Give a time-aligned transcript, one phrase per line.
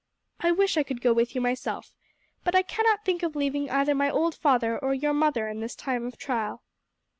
[0.39, 1.93] I wish I could go with you myself,
[2.43, 5.75] but I cannot think of leaving either my old father or your mother in this
[5.75, 6.63] time of trial."